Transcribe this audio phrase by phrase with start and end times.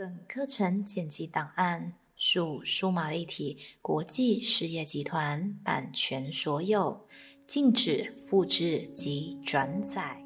[0.00, 7.06] 本课程剪辑档案属数码立体国际事业集团版权所有，
[7.46, 10.22] 禁止复制及转载。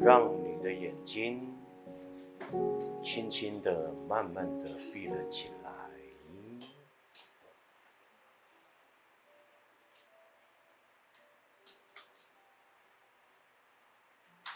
[0.00, 1.46] 让你的眼睛
[3.00, 5.59] 轻轻的、慢慢的闭了起来。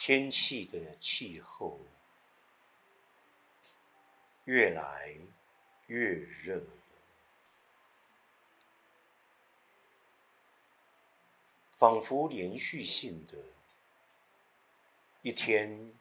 [0.07, 1.81] 天气的气候
[4.45, 5.17] 越来
[5.87, 6.63] 越热，
[11.71, 13.39] 仿佛连续性的，
[15.23, 15.95] 一天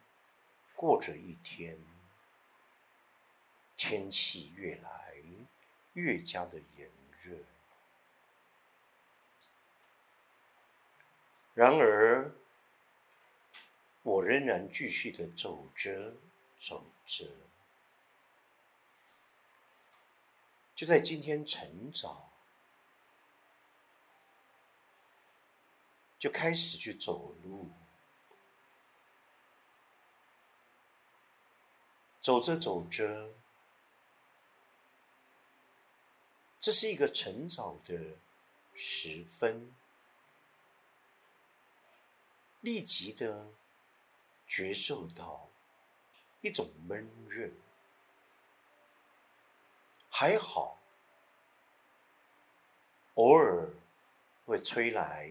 [0.74, 1.78] 过着一天，
[3.74, 5.14] 天气越来
[5.94, 7.38] 越加的炎热。
[11.54, 12.30] 然而，
[14.04, 16.14] 我仍然继续的走着，
[16.58, 17.26] 走着。
[20.74, 22.30] 就在今天晨早，
[26.18, 27.70] 就开始去走路。
[32.20, 33.32] 走着走着，
[36.60, 38.18] 这是一个晨早的
[38.74, 39.74] 时分，
[42.60, 43.48] 立即的。
[44.56, 45.48] 觉受到
[46.40, 47.50] 一种闷热，
[50.08, 50.78] 还好，
[53.14, 53.68] 偶尔
[54.46, 55.28] 会吹来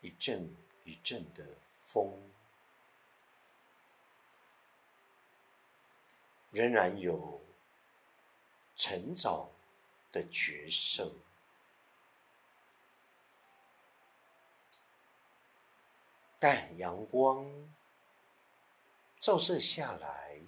[0.00, 2.12] 一阵一阵的风，
[6.50, 7.40] 仍然有
[8.74, 9.48] 晨早
[10.10, 11.14] 的觉受，
[16.40, 17.48] 但阳光。
[19.20, 20.40] 照射下来，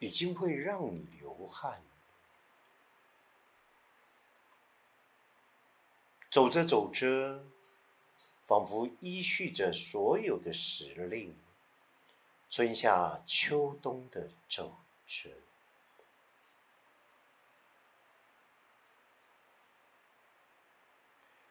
[0.00, 1.82] 已经会让你流汗。
[6.30, 7.46] 走着走着，
[8.44, 11.34] 仿佛依序着所有的时令，
[12.50, 15.30] 春夏秋冬的走着，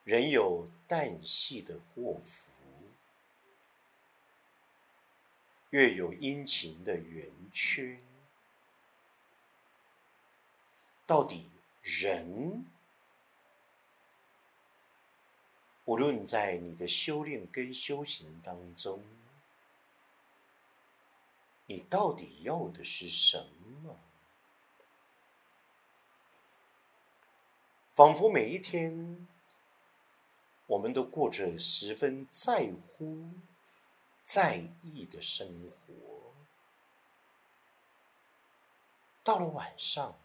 [0.04, 2.53] 仍有淡细的祸福。
[5.74, 8.00] 越有阴晴的圆缺，
[11.08, 11.50] 到底
[11.82, 12.64] 人，
[15.86, 19.04] 无论在你的修炼跟修行当中，
[21.66, 23.44] 你到底要的是什
[23.82, 24.00] 么？
[27.96, 29.28] 仿佛每一天，
[30.68, 33.32] 我们都过着十分在乎。
[34.24, 36.34] 在意的生活，
[39.24, 40.18] 到了晚上，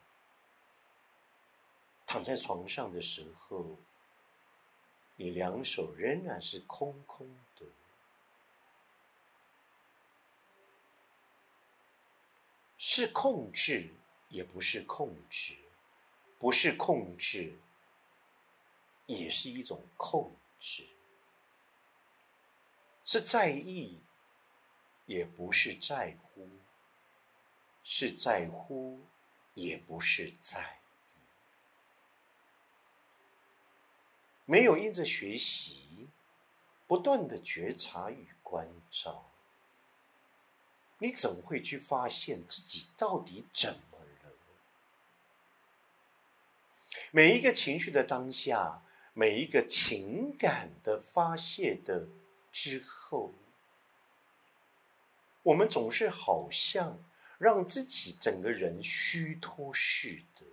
[2.07, 3.77] 躺在床上的时候，
[5.17, 7.67] 你两手仍然是空空的，
[12.79, 13.95] 是控制，
[14.29, 15.57] 也不是控制，
[16.39, 17.59] 不是控制，
[19.07, 20.87] 也是一种控制。
[23.11, 24.03] 是在意，
[25.07, 26.47] 也不是在乎；
[27.83, 29.01] 是在乎，
[29.55, 31.17] 也不是在意。
[34.45, 36.11] 没有因着学习，
[36.87, 39.31] 不断的觉察与关照，
[40.99, 44.37] 你怎会去发现自己到底怎么了？
[47.11, 48.83] 每一个情绪的当下，
[49.15, 52.07] 每一个情感的发泄的。
[52.61, 53.33] 之后，
[55.45, 56.99] 我们总是好像
[57.39, 60.45] 让自己整个人虚脱似的，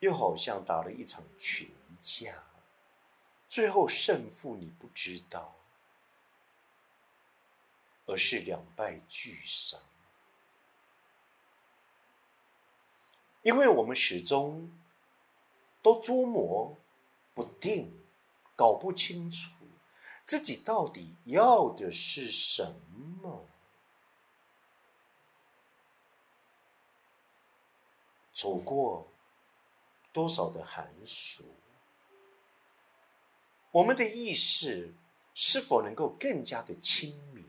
[0.00, 2.44] 又好像打了一场群架，
[3.48, 5.56] 最后胜负你不知道，
[8.04, 9.80] 而是两败俱伤，
[13.40, 14.70] 因为我们始终
[15.80, 16.76] 都捉摸
[17.32, 17.98] 不定，
[18.54, 19.55] 搞不清楚。
[20.26, 22.74] 自己到底要的是什
[23.22, 23.46] 么？
[28.34, 29.08] 走过
[30.12, 31.44] 多少的寒暑，
[33.70, 34.92] 我们的意识
[35.32, 37.44] 是否能够更加的清明？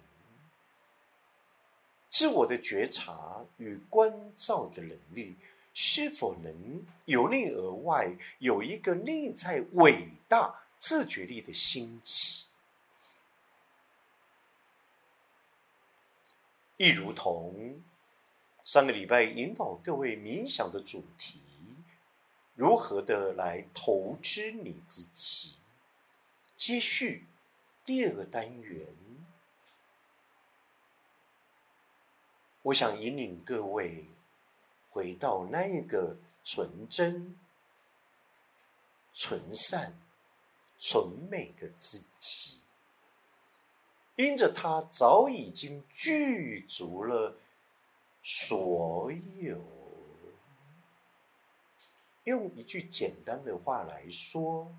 [2.11, 5.35] 自我的觉察与关照的能力，
[5.73, 12.46] 是否能由内而外有一个内在伟大自觉力的兴起？
[16.77, 17.81] 亦如同
[18.63, 21.41] 上个礼拜引导各位冥想的主题，
[22.53, 25.55] 如何的来投资你自己。
[26.55, 27.25] 接续
[27.83, 28.87] 第二个单元，
[32.61, 34.05] 我想引领各位
[34.89, 37.39] 回到那一个纯真、
[39.13, 39.99] 纯善、
[40.77, 42.61] 纯美的自己。
[44.17, 47.37] 因着他早已经具足了
[48.23, 49.63] 所有，
[52.23, 54.75] 用一句简单的话来说，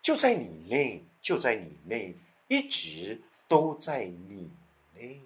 [0.00, 4.52] 就在你内，就在你内，一直都在你
[4.94, 5.20] 内，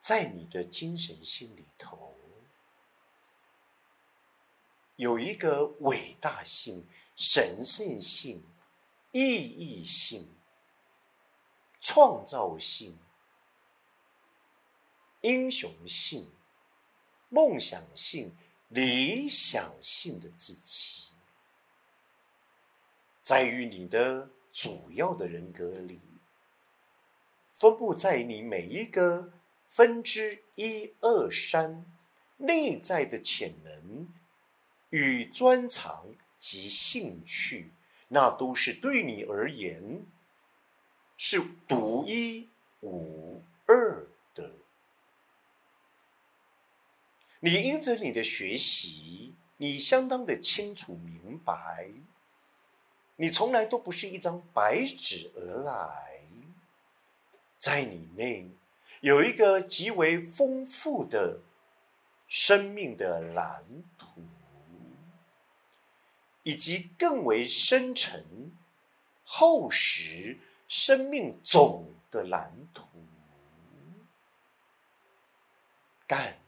[0.00, 2.16] 在你的精神心里头，
[4.96, 6.84] 有一个伟大性。
[7.24, 8.44] 神圣性、
[9.12, 10.28] 意义性、
[11.80, 12.98] 创造性、
[15.20, 16.28] 英雄性、
[17.28, 18.36] 梦想性、
[18.70, 21.10] 理想性的自己，
[23.22, 26.00] 在于你的主要的人格里，
[27.52, 29.32] 分布在你每一个
[29.64, 31.86] 分之一二三
[32.38, 34.12] 内在的潜能
[34.90, 36.04] 与专长。
[36.42, 37.70] 及兴趣，
[38.08, 40.04] 那都是对你而言
[41.16, 42.48] 是独一
[42.80, 44.50] 无二的。
[47.38, 51.88] 你因着你的学习，你相当的清楚明白，
[53.14, 56.22] 你从来都不是一张白纸而来，
[57.60, 58.50] 在你内
[59.00, 61.38] 有一个极为丰富的
[62.26, 63.64] 生命的蓝
[63.96, 64.20] 图。
[66.44, 68.52] 以及更为深沉、
[69.24, 72.86] 厚实生命总的蓝图，
[76.06, 76.38] 但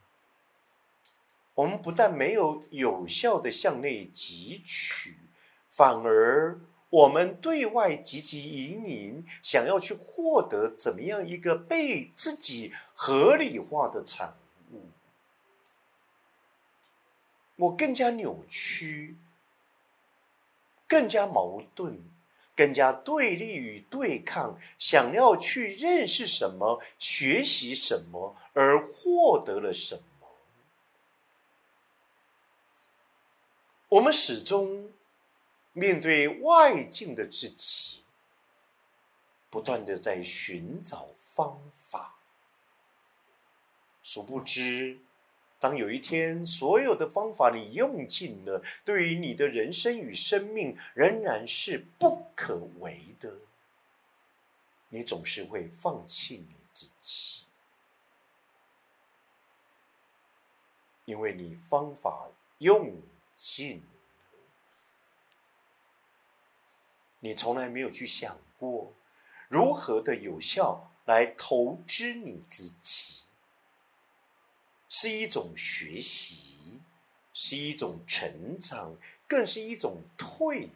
[1.54, 5.18] 我们不但没有有效的向内汲取，
[5.70, 14.36] 反而我们对外积极移民，想要去获得怎么样一个被自己合理化的产
[14.72, 14.90] 物，
[17.56, 19.16] 我更加扭曲。
[20.86, 22.02] 更加矛盾，
[22.56, 30.02] 更加对立与对抗，想要去认识什么，学习什么，而获得了什么？
[33.88, 34.92] 我们始终
[35.72, 38.04] 面对外境的自己，
[39.50, 42.16] 不断的在寻找方法，
[44.02, 44.98] 殊不知。
[45.64, 53.38] 当有一天，所有的方法你用尽了，对于你的人生与生命仍然是不可为的，
[54.90, 57.46] 你总是会放弃你自己，
[61.06, 62.28] 因为你方法
[62.58, 63.00] 用
[63.34, 64.38] 尽了，
[67.20, 68.92] 你从来没有去想过
[69.48, 73.23] 如何的有效来投资你自己。
[74.96, 76.80] 是一种学习，
[77.32, 78.96] 是一种成长，
[79.26, 80.68] 更是一种蜕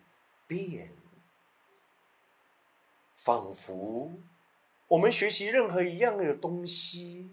[0.48, 0.92] 变。
[3.14, 4.10] 仿佛
[4.88, 7.30] 我们学习任何一样的东西，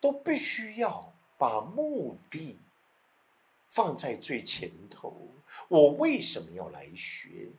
[0.00, 2.58] 都必须要把目的
[3.68, 5.28] 放在最前头。
[5.68, 7.52] 我为什么要来学？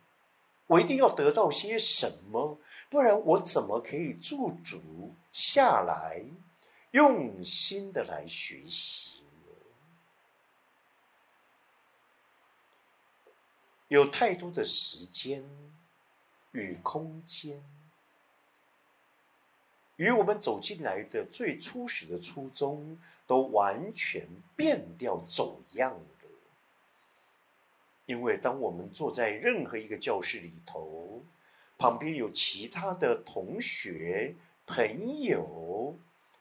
[0.66, 2.58] 我一定要得到些什么？
[2.90, 6.22] 不然我怎么可以驻足下来？
[6.94, 9.24] 用心的来学习，
[13.88, 15.44] 有太多的时间
[16.52, 17.64] 与空间，
[19.96, 22.96] 与我们走进来的最初始的初衷
[23.26, 26.28] 都完全变掉、走样了。
[28.06, 31.24] 因为当我们坐在任何一个教室里头，
[31.76, 35.73] 旁边有其他的同学、朋友。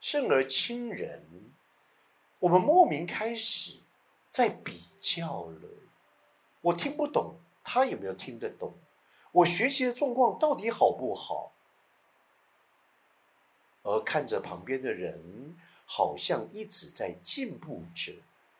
[0.04, 1.24] 甚而亲人，
[2.40, 3.80] 我们莫名开始
[4.32, 5.70] 在比较了。
[6.60, 8.74] 我听不懂，他有没有听得懂？
[9.32, 11.54] 我学习的状况到底好不好？
[13.84, 18.12] 而看着旁边的人，好像一直在进步着，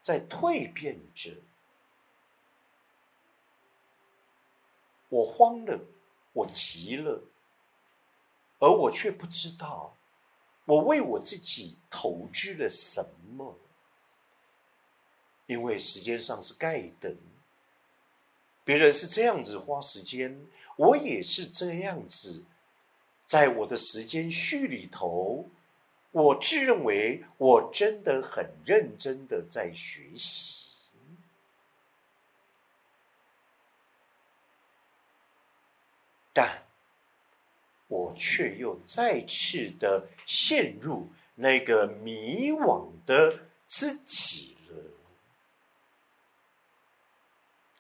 [0.02, 1.30] 在蜕变着。
[5.10, 5.78] 我慌了，
[6.32, 7.22] 我急了，
[8.60, 9.98] 而我却不知道。
[10.66, 13.06] 我为我自己投资了什
[13.36, 13.58] 么？
[15.46, 17.18] 因为时间上是盖等，
[18.64, 22.46] 别人是这样子花时间，我也是这样子
[23.28, 25.50] 在我的时间序里头，
[26.12, 30.78] 我自认为我真的很认真的在学习，
[36.32, 36.64] 但
[37.94, 44.76] 我却又再次的陷入那个迷惘的自己了。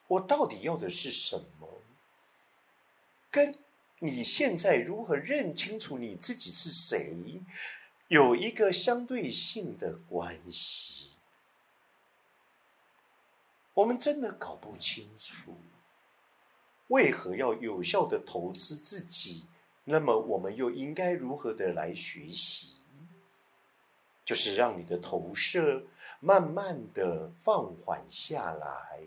[0.05, 1.81] 我到底要的是什么？
[3.31, 3.55] 跟？
[3.99, 7.41] 你现在如何认清楚你自己是谁？
[8.09, 11.13] 有一个相对性的关系。
[13.73, 15.55] 我们真的搞不清楚，
[16.89, 19.45] 为何要有效的投资自己？
[19.85, 22.77] 那么我们又应该如何的来学习？
[24.25, 25.83] 就是让你的投射
[26.21, 29.01] 慢慢的放缓下来。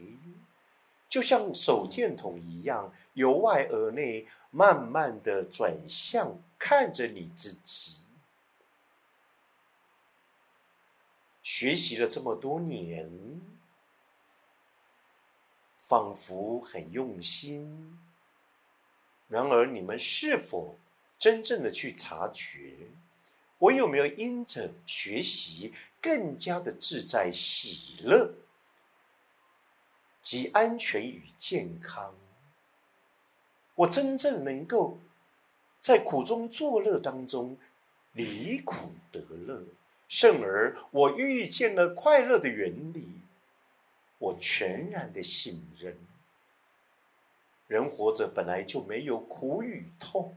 [1.09, 7.97] 就像手电筒一样，由外而内，慢慢的转向看着你自己。
[11.43, 13.41] 学习了这么多年，
[15.79, 17.99] 仿佛很用心。
[19.29, 20.79] 然而，你们是否
[21.19, 22.75] 真正的去察觉，
[23.59, 28.35] 我有没有因着学习更加的自在喜乐？
[30.23, 32.13] 及安全与健康，
[33.77, 34.99] 我真正能够
[35.81, 37.57] 在苦中作乐当中
[38.13, 39.63] 离苦得乐，
[40.09, 43.09] 甚而我遇见了快乐的原理，
[44.19, 45.97] 我全然的信任。
[47.67, 50.37] 人活着本来就没有苦与痛，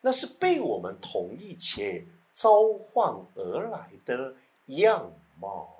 [0.00, 5.76] 那是被我们同意且召唤而来的样貌。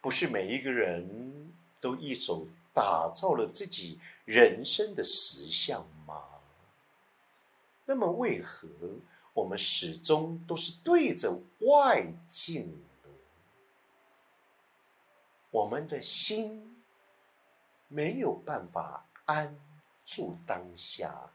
[0.00, 6.24] 不是每一个人都一手打造了自己人生的实相吗？
[7.84, 8.68] 那么为何
[9.32, 12.82] 我们始终都是对着外境？
[15.52, 16.82] 我们的心
[17.86, 19.60] 没有办法安
[20.04, 21.30] 住当下，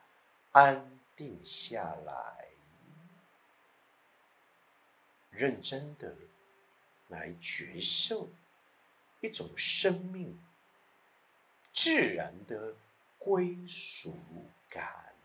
[0.52, 2.50] 安定下来，
[5.30, 6.16] 认真的
[7.08, 8.28] 来觉受。
[9.20, 10.40] 一种生命
[11.74, 12.76] 自然的
[13.18, 14.20] 归属
[14.70, 15.16] 感，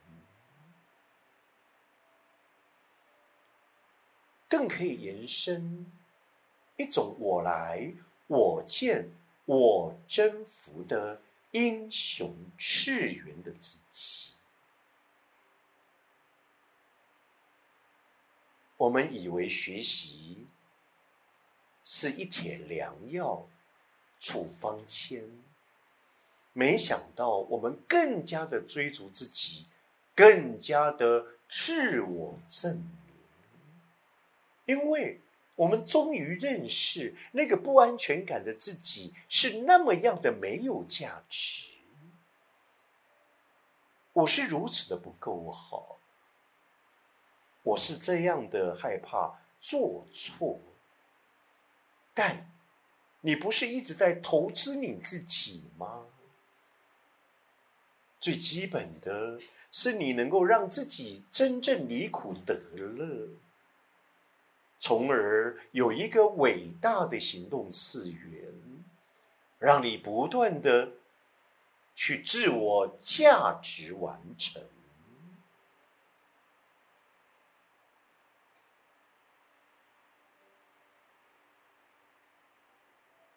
[4.48, 5.92] 更可以延伸
[6.76, 7.94] 一种我来
[8.32, 9.10] 我见
[9.44, 11.20] 我征服的
[11.50, 14.32] 英雄次元的自己。
[18.78, 20.46] 我们以为学习
[21.84, 23.46] 是一帖良药。
[24.24, 25.24] 处方签，
[26.52, 29.66] 没想到我们更加的追逐自己，
[30.14, 32.86] 更加的自我证明，
[34.66, 35.20] 因为
[35.62, 41.68] 我们终于认识那个不安全感的自己是那么样的没有价值。
[44.12, 45.98] 我是如此的不够好，
[47.62, 50.58] 我是这样的害怕做错，
[52.12, 52.48] 但。
[53.24, 56.06] 你不是一直在投资你自己吗？
[58.18, 59.38] 最基本的
[59.70, 63.28] 是你能够让自己真正离苦得乐，
[64.82, 68.52] 从而有一个伟大的行动次元，
[69.60, 70.94] 让你不断的
[71.94, 74.60] 去自我价值完成。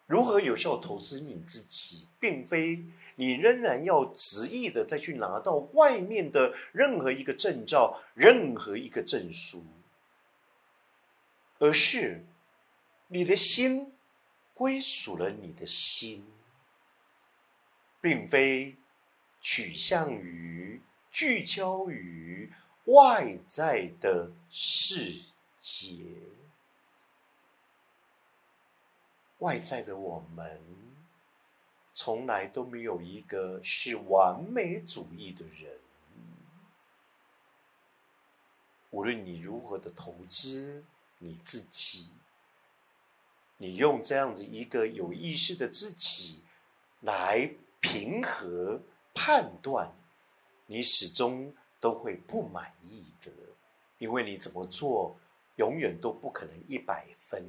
[0.07, 2.83] 如何有效投资你自己，并非
[3.17, 9.63] 你仍然要执意的再去拿到外面的任何一个证照、任何一个证书，
[11.59, 12.25] 而是
[13.07, 13.93] 你的心
[14.53, 16.25] 归属了你的心，
[18.01, 18.75] 并非
[19.41, 20.81] 取向于
[21.11, 22.51] 聚焦于
[22.85, 25.31] 外在的世
[25.61, 25.93] 界。
[29.39, 30.61] 外在的我们，
[31.93, 35.79] 从来都没有一个是完美主义的人。
[38.91, 40.85] 无论你如何的投资
[41.17, 42.09] 你自己，
[43.57, 46.43] 你用这样子一个有意识的自己
[47.01, 48.81] 来平和
[49.13, 49.91] 判断，
[50.65, 53.31] 你始终都会不满意的，
[53.97, 55.17] 因为你怎么做，
[55.55, 57.45] 永远都不可能一百分。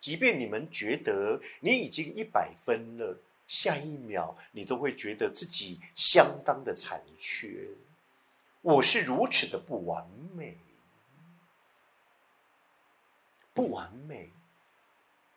[0.00, 7.68] 即便你们觉得你已经一百分了，下一秒你都会觉得自己相当的残缺。
[8.60, 10.58] 我是如此的不完美，
[13.54, 14.30] 不完美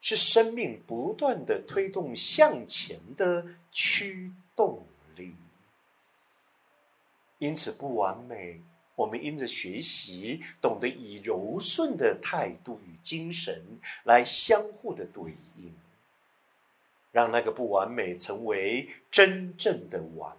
[0.02, 5.36] 是生命不断的推动向前的驱动力。
[7.38, 8.62] 因此，不完美，
[8.96, 15.72] 我们因着学习，懂得以柔顺的态度与精神来相互的对应，
[17.12, 20.36] 让那个不完美成为真正的完。